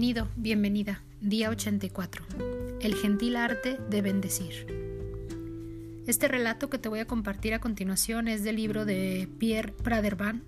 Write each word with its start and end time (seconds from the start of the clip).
Bienvenido, 0.00 0.28
bienvenida. 0.34 1.02
Día 1.20 1.50
84. 1.50 2.24
El 2.80 2.94
gentil 2.94 3.36
arte 3.36 3.78
de 3.90 4.00
bendecir. 4.00 4.66
Este 6.06 6.26
relato 6.26 6.70
que 6.70 6.78
te 6.78 6.88
voy 6.88 7.00
a 7.00 7.06
compartir 7.06 7.52
a 7.52 7.58
continuación 7.58 8.26
es 8.26 8.42
del 8.42 8.56
libro 8.56 8.86
de 8.86 9.28
Pierre 9.38 9.74
Praderband 9.74 10.40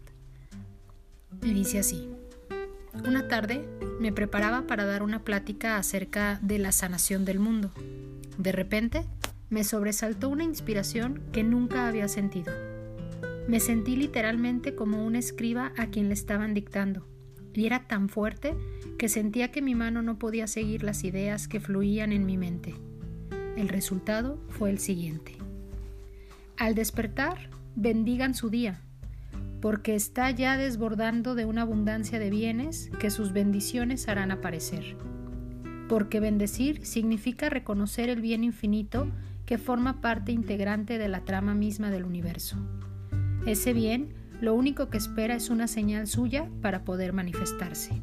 y 1.43 1.53
dice 1.53 1.80
así. 1.80 2.09
Una 3.07 3.29
tarde 3.29 3.68
me 4.00 4.11
preparaba 4.11 4.67
para 4.67 4.86
dar 4.86 5.03
una 5.03 5.23
plática 5.23 5.77
acerca 5.77 6.39
de 6.41 6.59
la 6.59 6.73
sanación 6.73 7.27
del 7.27 7.39
mundo. 7.39 7.73
De 8.39 8.53
repente 8.53 9.05
me 9.50 9.64
sobresaltó 9.64 10.30
una 10.30 10.45
inspiración 10.45 11.21
que 11.30 11.43
nunca 11.45 11.89
había 11.89 12.09
sentido. 12.09 12.55
Me 13.49 13.61
sentí 13.61 13.96
literalmente 13.96 14.75
como 14.75 15.05
un 15.05 15.14
escriba 15.14 15.75
a 15.77 15.89
quien 15.89 16.08
le 16.08 16.14
estaban 16.14 16.55
dictando 16.55 17.11
y 17.55 17.67
era 17.67 17.87
tan 17.87 18.09
fuerte 18.09 18.55
que 18.99 19.09
sentía 19.09 19.51
que 19.51 19.63
mi 19.63 19.75
mano 19.75 20.03
no 20.03 20.19
podía 20.19 20.47
seguir 20.47 20.83
las 20.83 21.05
ideas 21.05 21.49
que 21.49 21.61
fluían 21.61 22.13
en 22.13 22.27
mi 22.27 22.37
mente. 22.37 22.75
El 23.57 23.69
resultado 23.69 24.39
fue 24.49 24.71
el 24.71 24.79
siguiente. 24.79 25.37
Al 26.57 26.75
despertar, 26.75 27.51
bendigan 27.75 28.35
su 28.35 28.51
día, 28.51 28.81
porque 29.61 29.95
está 29.95 30.31
ya 30.31 30.57
desbordando 30.57 31.35
de 31.35 31.45
una 31.45 31.63
abundancia 31.63 32.19
de 32.19 32.31
bienes 32.31 32.91
que 32.98 33.11
sus 33.11 33.33
bendiciones 33.33 34.09
harán 34.09 34.31
aparecer. 34.31 34.97
Porque 35.89 36.20
bendecir 36.20 36.87
significa 36.87 37.50
reconocer 37.50 38.09
el 38.09 38.20
bien 38.20 38.45
infinito 38.45 39.11
que 39.47 39.59
forma 39.59 40.00
parte 40.00 40.33
integrante 40.33 40.98
de 40.98 41.09
la 41.09 41.25
trama 41.25 41.55
misma 41.55 41.91
del 41.91 42.05
universo. 42.05 42.56
Ese 43.47 43.73
bien 43.73 44.14
lo 44.42 44.55
único 44.55 44.91
que 44.91 44.98
espera 44.98 45.36
es 45.36 45.50
una 45.50 45.69
señal 45.69 46.08
suya 46.08 46.48
para 46.61 46.83
poder 46.84 47.12
manifestarse. 47.12 48.03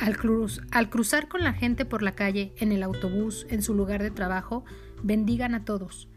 Al, 0.00 0.16
al, 0.70 0.88
cruzar 0.88 1.28
con 1.28 1.44
la 1.44 1.52
gente 1.52 1.84
por 1.84 2.02
la 2.02 2.14
calle, 2.14 2.54
en 2.56 2.72
el 2.72 2.82
autobús, 2.82 3.46
en 3.50 3.60
su 3.60 3.74
lugar 3.74 4.02
de 4.02 4.10
trabajo, 4.10 4.64
bendigan 5.02 5.54
a 5.54 5.66
todos. 5.66 6.08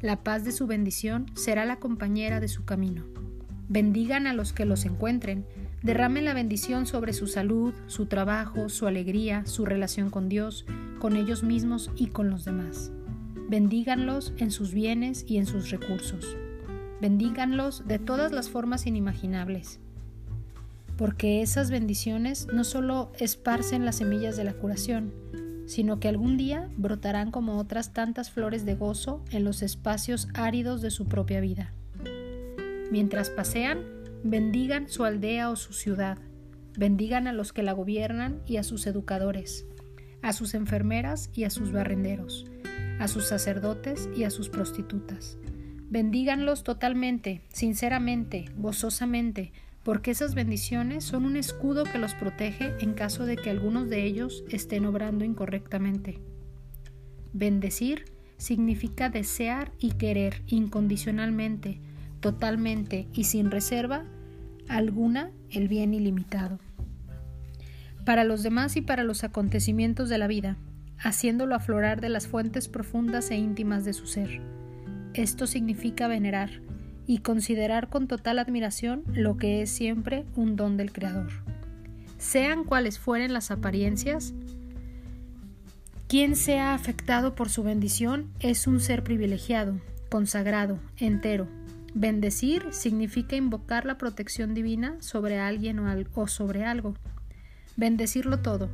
La 0.00 0.24
paz 0.24 0.42
de 0.42 0.52
su 0.52 0.66
bendición 0.66 1.26
será 1.34 1.66
la 1.66 1.76
compañera 1.76 2.40
de 2.40 2.48
su 2.48 2.64
camino. 2.64 3.04
Bendigan 3.68 4.26
a 4.26 4.32
los 4.32 4.54
que 4.54 4.64
los 4.64 4.86
encuentren. 4.86 5.44
Derramen 5.82 6.24
la 6.24 6.32
bendición 6.32 6.86
sobre 6.86 7.12
su 7.12 7.26
salud, 7.26 7.74
su 7.88 8.06
trabajo, 8.06 8.70
su 8.70 8.86
alegría, 8.86 9.44
su 9.44 9.66
relación 9.66 10.08
con 10.08 10.30
Dios, 10.30 10.64
con 10.98 11.16
ellos 11.16 11.42
mismos 11.42 11.90
y 11.94 12.06
con 12.06 12.30
los 12.30 12.46
demás. 12.46 12.90
Bendíganlos 13.50 14.32
en 14.38 14.50
sus 14.50 14.72
bienes 14.72 15.26
y 15.28 15.36
en 15.36 15.44
sus 15.44 15.68
recursos 15.68 16.38
bendíganlos 17.00 17.86
de 17.86 17.98
todas 17.98 18.32
las 18.32 18.48
formas 18.48 18.86
inimaginables, 18.86 19.80
porque 20.96 21.42
esas 21.42 21.70
bendiciones 21.70 22.48
no 22.52 22.64
solo 22.64 23.12
esparcen 23.18 23.84
las 23.84 23.96
semillas 23.96 24.36
de 24.36 24.44
la 24.44 24.54
curación, 24.54 25.12
sino 25.66 26.00
que 26.00 26.08
algún 26.08 26.36
día 26.36 26.70
brotarán 26.76 27.30
como 27.30 27.58
otras 27.58 27.92
tantas 27.92 28.30
flores 28.30 28.64
de 28.64 28.74
gozo 28.74 29.22
en 29.30 29.44
los 29.44 29.62
espacios 29.62 30.28
áridos 30.34 30.80
de 30.80 30.90
su 30.90 31.06
propia 31.06 31.40
vida. 31.40 31.72
Mientras 32.90 33.30
pasean, 33.30 33.82
bendigan 34.22 34.88
su 34.88 35.04
aldea 35.04 35.50
o 35.50 35.56
su 35.56 35.72
ciudad, 35.72 36.18
bendigan 36.78 37.26
a 37.26 37.32
los 37.32 37.52
que 37.52 37.62
la 37.62 37.72
gobiernan 37.72 38.40
y 38.46 38.58
a 38.58 38.62
sus 38.62 38.86
educadores, 38.86 39.66
a 40.22 40.32
sus 40.32 40.54
enfermeras 40.54 41.30
y 41.34 41.44
a 41.44 41.50
sus 41.50 41.72
barrenderos, 41.72 42.46
a 43.00 43.08
sus 43.08 43.24
sacerdotes 43.24 44.08
y 44.16 44.24
a 44.24 44.30
sus 44.30 44.48
prostitutas, 44.48 45.36
Bendíganlos 45.88 46.64
totalmente, 46.64 47.42
sinceramente, 47.48 48.46
gozosamente, 48.56 49.52
porque 49.84 50.10
esas 50.10 50.34
bendiciones 50.34 51.04
son 51.04 51.24
un 51.24 51.36
escudo 51.36 51.84
que 51.84 51.98
los 51.98 52.14
protege 52.14 52.72
en 52.80 52.92
caso 52.92 53.24
de 53.24 53.36
que 53.36 53.50
algunos 53.50 53.88
de 53.88 54.04
ellos 54.04 54.42
estén 54.50 54.84
obrando 54.84 55.24
incorrectamente. 55.24 56.18
Bendecir 57.32 58.06
significa 58.36 59.10
desear 59.10 59.70
y 59.78 59.92
querer 59.92 60.42
incondicionalmente, 60.48 61.78
totalmente 62.18 63.06
y 63.12 63.24
sin 63.24 63.52
reserva 63.52 64.04
alguna 64.68 65.30
el 65.50 65.68
bien 65.68 65.94
ilimitado. 65.94 66.58
Para 68.04 68.24
los 68.24 68.42
demás 68.42 68.76
y 68.76 68.80
para 68.80 69.04
los 69.04 69.22
acontecimientos 69.22 70.08
de 70.08 70.18
la 70.18 70.26
vida, 70.26 70.56
haciéndolo 70.98 71.54
aflorar 71.54 72.00
de 72.00 72.08
las 72.08 72.26
fuentes 72.26 72.66
profundas 72.66 73.30
e 73.30 73.36
íntimas 73.36 73.84
de 73.84 73.92
su 73.92 74.06
ser. 74.08 74.40
Esto 75.16 75.46
significa 75.46 76.08
venerar 76.08 76.60
y 77.06 77.18
considerar 77.18 77.88
con 77.88 78.06
total 78.06 78.38
admiración 78.38 79.02
lo 79.14 79.38
que 79.38 79.62
es 79.62 79.70
siempre 79.70 80.26
un 80.36 80.56
don 80.56 80.76
del 80.76 80.92
Creador. 80.92 81.32
Sean 82.18 82.64
cuales 82.64 82.98
fueren 82.98 83.32
las 83.32 83.50
apariencias, 83.50 84.34
quien 86.06 86.36
sea 86.36 86.74
afectado 86.74 87.34
por 87.34 87.48
su 87.48 87.62
bendición 87.62 88.30
es 88.40 88.66
un 88.66 88.78
ser 88.78 89.02
privilegiado, 89.04 89.80
consagrado, 90.10 90.78
entero. 90.98 91.48
Bendecir 91.94 92.66
significa 92.72 93.36
invocar 93.36 93.86
la 93.86 93.96
protección 93.96 94.52
divina 94.52 94.96
sobre 95.00 95.38
alguien 95.38 95.78
o, 95.78 96.28
sobre 96.28 96.64
algo. 96.64 96.92
Bendecirlo 97.76 98.40
todo, 98.40 98.68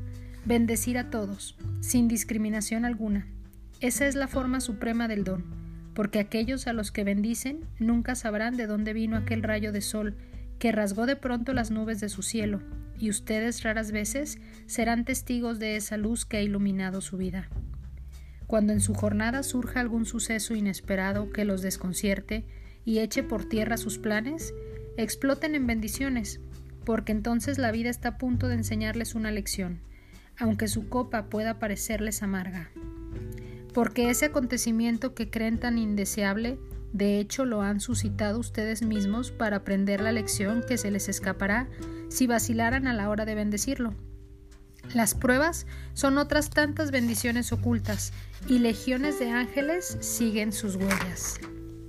bendecir 0.44 0.98
a 0.98 1.08
todos, 1.08 1.56
sin 1.80 2.08
discriminación 2.08 2.84
alguna. 2.84 3.28
Esa 3.78 4.08
es 4.08 4.16
la 4.16 4.26
forma 4.26 4.60
suprema 4.60 5.06
del 5.06 5.22
don 5.22 5.61
porque 5.94 6.18
aquellos 6.18 6.66
a 6.66 6.72
los 6.72 6.90
que 6.90 7.04
bendicen 7.04 7.60
nunca 7.78 8.14
sabrán 8.14 8.56
de 8.56 8.66
dónde 8.66 8.92
vino 8.92 9.16
aquel 9.16 9.42
rayo 9.42 9.72
de 9.72 9.80
sol 9.80 10.16
que 10.58 10.72
rasgó 10.72 11.06
de 11.06 11.16
pronto 11.16 11.52
las 11.52 11.70
nubes 11.70 12.00
de 12.00 12.08
su 12.08 12.22
cielo, 12.22 12.60
y 12.98 13.10
ustedes 13.10 13.62
raras 13.62 13.90
veces 13.90 14.38
serán 14.66 15.04
testigos 15.04 15.58
de 15.58 15.76
esa 15.76 15.96
luz 15.96 16.24
que 16.24 16.36
ha 16.36 16.42
iluminado 16.42 17.00
su 17.00 17.16
vida. 17.16 17.48
Cuando 18.46 18.72
en 18.72 18.80
su 18.80 18.94
jornada 18.94 19.42
surja 19.42 19.80
algún 19.80 20.06
suceso 20.06 20.54
inesperado 20.54 21.30
que 21.30 21.44
los 21.44 21.62
desconcierte 21.62 22.44
y 22.84 22.98
eche 22.98 23.22
por 23.22 23.44
tierra 23.44 23.76
sus 23.76 23.98
planes, 23.98 24.54
exploten 24.96 25.54
en 25.54 25.66
bendiciones, 25.66 26.40
porque 26.84 27.12
entonces 27.12 27.58
la 27.58 27.72
vida 27.72 27.90
está 27.90 28.10
a 28.10 28.18
punto 28.18 28.48
de 28.48 28.54
enseñarles 28.54 29.14
una 29.14 29.30
lección, 29.30 29.80
aunque 30.38 30.68
su 30.68 30.88
copa 30.88 31.28
pueda 31.28 31.58
parecerles 31.58 32.22
amarga 32.22 32.70
porque 33.72 34.10
ese 34.10 34.26
acontecimiento 34.26 35.14
que 35.14 35.30
creen 35.30 35.58
tan 35.58 35.78
indeseable, 35.78 36.58
de 36.92 37.18
hecho 37.18 37.44
lo 37.44 37.62
han 37.62 37.80
suscitado 37.80 38.38
ustedes 38.38 38.82
mismos 38.82 39.30
para 39.30 39.58
aprender 39.58 40.00
la 40.00 40.12
lección 40.12 40.62
que 40.66 40.76
se 40.76 40.90
les 40.90 41.08
escapará 41.08 41.68
si 42.08 42.26
vacilaran 42.26 42.86
a 42.86 42.92
la 42.92 43.08
hora 43.08 43.24
de 43.24 43.34
bendecirlo. 43.34 43.94
Las 44.94 45.14
pruebas 45.14 45.66
son 45.94 46.18
otras 46.18 46.50
tantas 46.50 46.90
bendiciones 46.90 47.52
ocultas 47.52 48.12
y 48.48 48.58
legiones 48.58 49.18
de 49.18 49.30
ángeles 49.30 49.96
siguen 50.00 50.52
sus 50.52 50.76
huellas. 50.76 51.40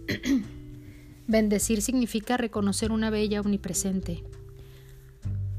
Bendecir 1.27 1.81
significa 1.81 2.37
reconocer 2.37 2.91
una 2.91 3.09
bella 3.09 3.41
omnipresente, 3.41 4.23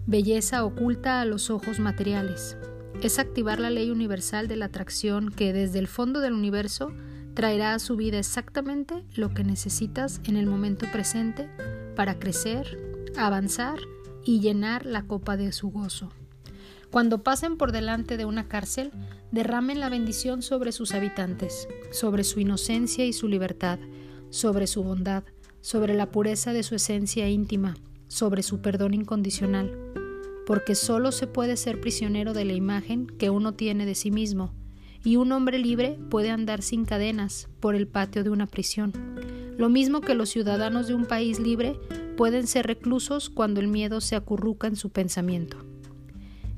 belleza 0.07 0.65
oculta 0.65 1.21
a 1.21 1.25
los 1.25 1.51
ojos 1.51 1.81
materiales, 1.81 2.57
es 3.03 3.19
activar 3.19 3.61
la 3.61 3.71
ley 3.71 3.91
universal 3.91 4.49
de 4.49 4.57
la 4.57 4.67
atracción 4.67 5.31
que 5.31 5.53
desde 5.53 5.79
el 5.79 5.89
fondo 5.89 6.21
del 6.21 6.33
universo 6.33 6.93
traerá 7.35 7.75
a 7.75 7.79
su 7.79 7.97
vida 7.97 8.19
exactamente 8.19 9.05
lo 9.15 9.35
que 9.35 9.45
necesitas 9.45 10.21
en 10.25 10.37
el 10.37 10.47
momento 10.47 10.87
presente 10.91 11.49
para 11.97 12.19
crecer, 12.19 12.79
avanzar 13.17 13.79
y 14.25 14.41
llenar 14.41 14.87
la 14.87 15.03
copa 15.03 15.37
de 15.37 15.53
su 15.53 15.71
gozo. 15.71 16.11
Cuando 16.91 17.23
pasen 17.23 17.57
por 17.57 17.73
delante 17.73 18.17
de 18.17 18.25
una 18.25 18.47
cárcel, 18.47 18.93
derramen 19.33 19.81
la 19.81 19.89
bendición 19.89 20.43
sobre 20.43 20.71
sus 20.71 20.95
habitantes, 20.95 21.67
sobre 21.91 22.23
su 22.23 22.39
inocencia 22.39 23.05
y 23.05 23.13
su 23.13 23.27
libertad, 23.27 23.81
sobre 24.31 24.69
su 24.69 24.85
bondad, 24.85 25.25
sobre 25.61 25.95
la 25.95 26.11
pureza 26.11 26.53
de 26.53 26.63
su 26.63 26.77
esencia 26.77 27.29
íntima, 27.29 27.75
sobre 28.07 28.45
su 28.45 28.61
perdón 28.61 28.95
incondicional 28.95 29.84
porque 30.47 30.75
solo 30.75 31.13
se 31.13 31.27
puede 31.27 31.57
ser 31.57 31.81
prisionero 31.81 32.33
de 32.33 32.45
la 32.45 32.53
imagen 32.53 33.07
que 33.07 33.31
uno 33.31 33.55
tiene 33.55 33.87
de 33.87 33.95
sí 33.95 34.11
mismo, 34.11 34.53
y 35.05 35.17
un 35.17 35.33
hombre 35.33 35.59
libre 35.59 35.99
puede 36.11 36.31
andar 36.31 36.63
sin 36.63 36.85
cadenas 36.85 37.49
por 37.61 37.75
el 37.75 37.87
patio 37.87 38.25
de 38.25 38.31
una 38.31 38.47
prisión. 38.47 38.93
Lo 39.59 39.69
mismo 39.69 40.01
que 40.01 40.15
los 40.15 40.31
ciudadanos 40.31 40.89
de 40.89 40.95
un 40.95 41.07
país 41.07 41.39
libre 41.39 41.79
pueden 42.17 42.47
ser 42.47 42.67
reclusos 42.67 43.31
cuando 43.31 43.61
el 43.61 43.69
miedo 43.69 44.01
se 44.01 44.17
acurruca 44.17 44.67
en 44.67 44.77
su 44.77 44.91
pensamiento. 44.91 45.59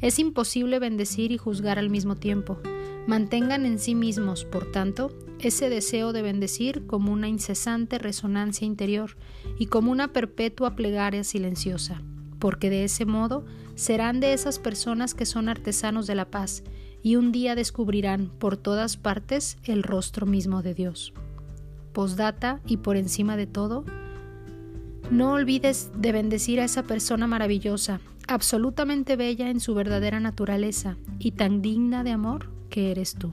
Es 0.00 0.18
imposible 0.18 0.78
bendecir 0.78 1.32
y 1.32 1.38
juzgar 1.38 1.78
al 1.78 1.90
mismo 1.90 2.16
tiempo. 2.16 2.60
Mantengan 3.06 3.66
en 3.66 3.78
sí 3.78 3.94
mismos, 3.94 4.44
por 4.44 4.70
tanto, 4.70 5.16
ese 5.38 5.68
deseo 5.68 6.12
de 6.12 6.22
bendecir 6.22 6.86
como 6.86 7.12
una 7.12 7.28
incesante 7.28 7.98
resonancia 7.98 8.66
interior 8.66 9.16
y 9.58 9.66
como 9.66 9.92
una 9.92 10.12
perpetua 10.12 10.76
plegaria 10.76 11.24
silenciosa 11.24 12.02
porque 12.38 12.70
de 12.70 12.84
ese 12.84 13.04
modo 13.04 13.44
serán 13.74 14.20
de 14.20 14.32
esas 14.32 14.58
personas 14.58 15.14
que 15.14 15.26
son 15.26 15.48
artesanos 15.48 16.06
de 16.06 16.14
la 16.14 16.30
paz 16.30 16.62
y 17.02 17.16
un 17.16 17.30
día 17.30 17.54
descubrirán 17.54 18.30
por 18.38 18.56
todas 18.56 18.96
partes 18.96 19.58
el 19.64 19.82
rostro 19.82 20.26
mismo 20.26 20.62
de 20.62 20.74
Dios. 20.74 21.12
Postdata 21.92 22.60
y 22.66 22.78
por 22.78 22.96
encima 22.96 23.36
de 23.36 23.46
todo, 23.46 23.84
no 25.10 25.32
olvides 25.32 25.92
de 25.96 26.12
bendecir 26.12 26.60
a 26.60 26.64
esa 26.64 26.82
persona 26.82 27.26
maravillosa, 27.26 28.00
absolutamente 28.26 29.14
bella 29.14 29.50
en 29.50 29.60
su 29.60 29.74
verdadera 29.74 30.18
naturaleza 30.18 30.96
y 31.18 31.32
tan 31.32 31.62
digna 31.62 32.02
de 32.02 32.10
amor 32.10 32.50
que 32.70 32.90
eres 32.90 33.14
tú. 33.14 33.32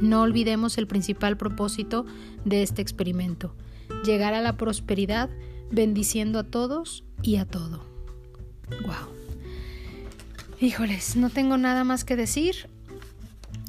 No 0.00 0.22
olvidemos 0.22 0.78
el 0.78 0.86
principal 0.86 1.36
propósito 1.36 2.04
de 2.44 2.62
este 2.62 2.82
experimento, 2.82 3.54
llegar 4.04 4.34
a 4.34 4.42
la 4.42 4.56
prosperidad 4.56 5.30
bendiciendo 5.70 6.38
a 6.38 6.44
todos 6.44 7.04
y 7.22 7.36
a 7.36 7.46
todo. 7.46 7.87
Wow. 8.82 9.18
Híjoles, 10.60 11.16
no 11.16 11.30
tengo 11.30 11.56
nada 11.56 11.84
más 11.84 12.04
que 12.04 12.16
decir. 12.16 12.68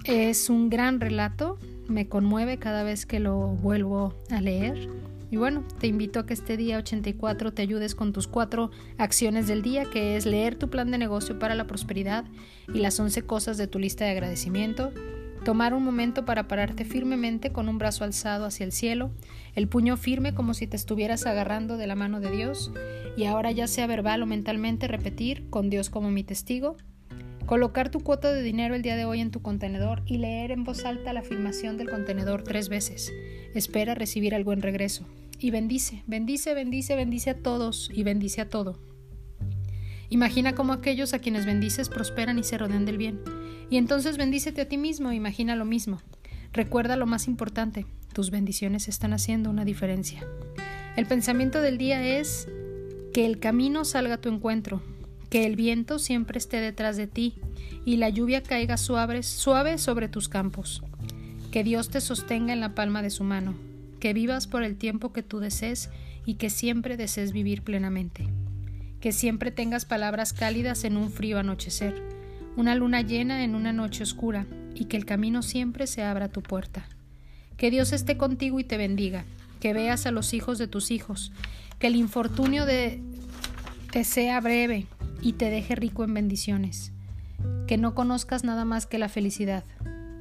Es 0.05 0.49
un 0.49 0.69
gran 0.69 0.99
relato, 0.99 1.59
me 1.87 2.07
conmueve 2.07 2.57
cada 2.57 2.83
vez 2.83 3.05
que 3.05 3.19
lo 3.19 3.37
vuelvo 3.37 4.15
a 4.31 4.41
leer. 4.41 4.89
Y 5.31 5.37
bueno, 5.37 5.63
te 5.79 5.85
invito 5.85 6.19
a 6.19 6.25
que 6.25 6.33
este 6.33 6.57
día 6.57 6.79
84 6.79 7.53
te 7.53 7.61
ayudes 7.61 7.93
con 7.93 8.13
tus 8.13 8.27
cuatro 8.27 8.71
acciones 8.97 9.47
del 9.47 9.61
día, 9.61 9.85
que 9.85 10.15
es 10.15 10.25
leer 10.25 10.55
tu 10.55 10.69
plan 10.69 10.89
de 10.89 10.97
negocio 10.97 11.37
para 11.37 11.53
la 11.53 11.67
prosperidad 11.67 12.25
y 12.73 12.79
las 12.79 12.99
11 12.99 13.21
cosas 13.23 13.57
de 13.57 13.67
tu 13.67 13.77
lista 13.77 14.05
de 14.05 14.11
agradecimiento, 14.11 14.91
tomar 15.43 15.73
un 15.73 15.83
momento 15.83 16.25
para 16.25 16.47
pararte 16.47 16.85
firmemente 16.85 17.51
con 17.51 17.69
un 17.69 17.77
brazo 17.77 18.03
alzado 18.03 18.45
hacia 18.45 18.65
el 18.65 18.71
cielo, 18.71 19.11
el 19.55 19.67
puño 19.67 19.97
firme 19.97 20.33
como 20.33 20.53
si 20.53 20.67
te 20.67 20.75
estuvieras 20.75 21.25
agarrando 21.25 21.77
de 21.77 21.87
la 21.87 21.95
mano 21.95 22.19
de 22.19 22.31
Dios, 22.31 22.71
y 23.17 23.25
ahora 23.25 23.51
ya 23.51 23.67
sea 23.67 23.87
verbal 23.87 24.21
o 24.23 24.25
mentalmente 24.25 24.87
repetir, 24.87 25.49
con 25.49 25.69
Dios 25.69 25.89
como 25.89 26.11
mi 26.11 26.23
testigo, 26.23 26.77
colocar 27.45 27.89
tu 27.89 28.01
cuota 28.01 28.31
de 28.31 28.43
dinero 28.43 28.75
el 28.75 28.81
día 28.81 28.95
de 28.95 29.05
hoy 29.05 29.21
en 29.21 29.31
tu 29.31 29.41
contenedor 29.41 30.03
y 30.05 30.17
leer 30.17 30.51
en 30.51 30.63
voz 30.63 30.85
alta 30.85 31.13
la 31.13 31.21
afirmación 31.21 31.77
del 31.77 31.89
contenedor 31.89 32.43
tres 32.43 32.69
veces. 32.69 33.11
Espera 33.55 33.95
recibir 33.95 34.35
algo 34.35 34.53
en 34.53 34.61
regreso 34.61 35.05
y 35.39 35.51
bendice, 35.51 36.03
bendice, 36.05 36.53
bendice, 36.53 36.95
bendice 36.95 37.29
a 37.31 37.37
todos 37.41 37.89
y 37.93 38.03
bendice 38.03 38.41
a 38.41 38.49
todo. 38.49 38.88
Imagina 40.09 40.55
cómo 40.55 40.73
aquellos 40.73 41.13
a 41.13 41.19
quienes 41.19 41.45
bendices 41.45 41.89
prosperan 41.89 42.39
y 42.39 42.43
se 42.43 42.57
rodean 42.57 42.85
del 42.85 42.97
bien. 42.97 43.19
Y 43.69 43.77
entonces 43.77 44.17
bendícete 44.17 44.61
a 44.61 44.67
ti 44.67 44.77
mismo, 44.77 45.11
imagina 45.11 45.55
lo 45.55 45.65
mismo. 45.65 46.01
Recuerda 46.51 46.95
lo 46.95 47.05
más 47.05 47.27
importante, 47.27 47.85
tus 48.13 48.31
bendiciones 48.31 48.87
están 48.87 49.13
haciendo 49.13 49.49
una 49.49 49.65
diferencia. 49.65 50.25
El 50.95 51.05
pensamiento 51.05 51.61
del 51.61 51.77
día 51.77 52.19
es 52.19 52.47
que 53.13 53.25
el 53.25 53.39
camino 53.39 53.85
salga 53.85 54.15
a 54.15 54.21
tu 54.21 54.29
encuentro, 54.29 54.81
que 55.29 55.45
el 55.45 55.55
viento 55.55 55.99
siempre 55.99 56.39
esté 56.39 56.59
detrás 56.59 56.97
de 56.97 57.07
ti 57.07 57.35
y 57.85 57.97
la 57.97 58.09
lluvia 58.09 58.41
caiga 58.41 58.77
suave, 58.77 59.21
sobre 59.77 60.09
tus 60.09 60.27
campos. 60.27 60.81
Que 61.51 61.63
Dios 61.63 61.89
te 61.89 62.01
sostenga 62.01 62.53
en 62.53 62.59
la 62.59 62.73
palma 62.73 63.01
de 63.01 63.09
su 63.11 63.23
mano 63.23 63.55
que 63.99 64.13
vivas 64.13 64.47
por 64.47 64.63
el 64.63 64.77
tiempo 64.77 65.13
que 65.13 65.23
tú 65.23 65.39
desees 65.39 65.89
y 66.25 66.35
que 66.35 66.49
siempre 66.49 66.97
desees 66.97 67.31
vivir 67.31 67.61
plenamente. 67.61 68.27
Que 68.99 69.11
siempre 69.11 69.51
tengas 69.51 69.85
palabras 69.85 70.33
cálidas 70.33 70.83
en 70.83 70.97
un 70.97 71.11
frío 71.11 71.39
anochecer, 71.39 72.01
una 72.57 72.75
luna 72.75 73.01
llena 73.01 73.43
en 73.43 73.55
una 73.55 73.71
noche 73.71 74.03
oscura 74.03 74.45
y 74.75 74.85
que 74.85 74.97
el 74.97 75.05
camino 75.05 75.41
siempre 75.41 75.87
se 75.87 76.03
abra 76.03 76.25
a 76.25 76.31
tu 76.31 76.41
puerta. 76.41 76.85
Que 77.57 77.71
Dios 77.71 77.93
esté 77.93 78.17
contigo 78.17 78.59
y 78.59 78.63
te 78.63 78.77
bendiga, 78.77 79.25
que 79.59 79.73
veas 79.73 80.05
a 80.05 80.11
los 80.11 80.33
hijos 80.33 80.57
de 80.57 80.67
tus 80.67 80.91
hijos, 80.91 81.31
que 81.79 81.87
el 81.87 81.95
infortunio 81.95 82.65
de 82.65 83.01
te 83.91 84.03
sea 84.03 84.39
breve 84.39 84.85
y 85.21 85.33
te 85.33 85.49
deje 85.49 85.75
rico 85.75 86.03
en 86.03 86.13
bendiciones, 86.13 86.91
que 87.67 87.77
no 87.77 87.95
conozcas 87.95 88.43
nada 88.43 88.65
más 88.65 88.85
que 88.85 88.99
la 88.99 89.09
felicidad. 89.09 89.63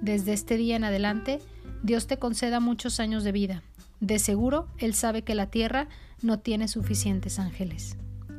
Desde 0.00 0.32
este 0.32 0.56
día 0.56 0.76
en 0.76 0.84
adelante, 0.84 1.40
Dios 1.82 2.06
te 2.06 2.18
conceda 2.18 2.60
muchos 2.60 3.00
años 3.00 3.24
de 3.24 3.32
vida. 3.32 3.62
De 4.00 4.18
seguro, 4.18 4.68
Él 4.78 4.94
sabe 4.94 5.22
que 5.22 5.34
la 5.34 5.50
tierra 5.50 5.88
no 6.22 6.38
tiene 6.38 6.68
suficientes 6.68 7.38
ángeles. 7.38 7.96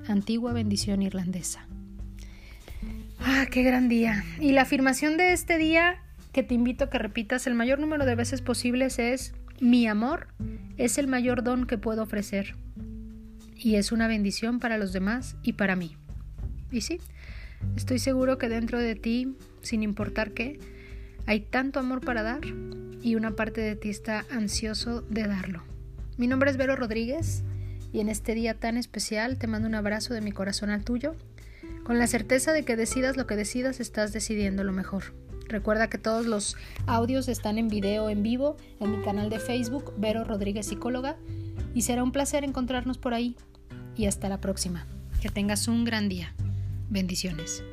Antigua 0.10 0.54
bendición 0.54 1.04
irlandesa. 1.04 1.68
Ah, 3.20 3.46
qué 3.52 3.62
gran 3.62 3.90
día. 3.90 4.24
Y 4.40 4.54
la 4.54 4.64
afirmación 4.64 5.18
de 5.18 5.34
este 5.34 5.60
día 5.60 6.02
que 6.32 6.42
te 6.42 6.56
invito 6.56 6.86
a 6.86 6.90
que 6.90 6.98
repitas 6.98 7.46
el 7.46 7.54
mayor 7.54 7.80
número 7.80 8.06
de 8.06 8.16
veces 8.16 8.42
posibles 8.42 8.98
es, 8.98 9.36
mi 9.60 9.88
amor 9.88 10.28
es 10.78 10.98
el 10.98 11.08
mayor 11.08 11.44
don 11.44 11.68
que 11.68 11.78
puedo 11.78 12.02
ofrecer. 12.02 12.56
Y 13.56 13.76
es 13.76 13.92
una 13.92 14.08
bendición 14.08 14.60
para 14.60 14.80
los 14.80 14.94
demás 14.94 15.36
y 15.44 15.54
para 15.54 15.76
mí. 15.76 15.96
Y 16.72 16.82
sí, 16.82 17.00
estoy 17.76 18.00
seguro 18.00 18.40
que 18.40 18.50
dentro 18.50 18.80
de 18.80 18.96
ti, 18.96 19.36
sin 19.62 19.84
importar 19.84 20.32
qué, 20.32 20.60
hay 21.28 21.42
tanto 21.42 21.80
amor 21.80 22.02
para 22.02 22.24
dar 22.24 22.42
y 23.02 23.14
una 23.14 23.36
parte 23.36 23.62
de 23.62 23.76
ti 23.76 23.90
está 23.90 24.26
ansioso 24.32 25.02
de 25.02 25.28
darlo. 25.28 25.64
Mi 26.18 26.26
nombre 26.26 26.50
es 26.50 26.58
Vero 26.58 26.76
Rodríguez 26.76 27.44
y 27.92 28.00
en 28.00 28.10
este 28.10 28.36
día 28.36 28.54
tan 28.54 28.78
especial 28.78 29.38
te 29.38 29.48
mando 29.48 29.68
un 29.68 29.76
abrazo 29.76 30.14
de 30.14 30.22
mi 30.22 30.32
corazón 30.32 30.70
al 30.70 30.84
tuyo, 30.84 31.16
con 31.84 32.00
la 32.00 32.08
certeza 32.08 32.54
de 32.54 32.64
que 32.64 32.76
decidas 32.76 33.18
lo 33.18 33.28
que 33.28 33.36
decidas 33.36 33.80
estás 33.80 34.14
decidiendo 34.14 34.64
lo 34.64 34.72
mejor. 34.72 35.14
Recuerda 35.48 35.90
que 35.90 35.98
todos 35.98 36.28
los 36.28 36.56
audios 36.86 37.28
están 37.28 37.58
en 37.58 37.68
video 37.68 38.10
en 38.10 38.22
vivo 38.22 38.58
en 38.80 38.92
mi 38.92 39.04
canal 39.04 39.30
de 39.32 39.40
Facebook, 39.40 39.94
Vero 39.98 40.24
Rodríguez 40.24 40.68
Psicóloga, 40.68 41.18
y 41.74 41.82
será 41.82 42.04
un 42.04 42.12
placer 42.12 42.44
encontrarnos 42.44 42.98
por 43.00 43.14
ahí. 43.14 43.36
Y 43.96 44.06
hasta 44.06 44.30
la 44.30 44.40
próxima. 44.40 44.86
Que 45.22 45.30
tengas 45.30 45.68
un 45.68 45.84
gran 45.84 46.08
día. 46.08 46.34
Bendiciones. 46.90 47.64